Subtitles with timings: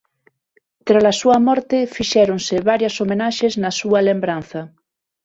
[0.87, 4.61] Trala súa morte fixéronse varias homenaxes na súa lembranza.